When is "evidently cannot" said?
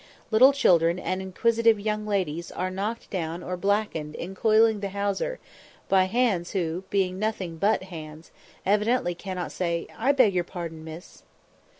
8.65-9.51